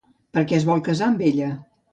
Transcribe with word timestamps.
Per 0.37 0.43
què 0.51 0.57
es 0.61 0.65
vol 0.69 0.81
casar 0.89 1.11
amb 1.13 1.23
ella? 1.29 1.55